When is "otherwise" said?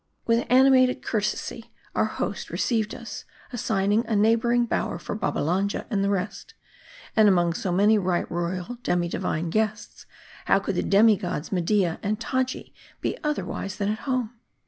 13.23-13.75